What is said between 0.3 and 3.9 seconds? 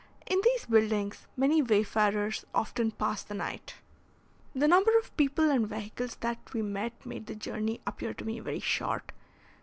these buildings many wayfarers often pass the night.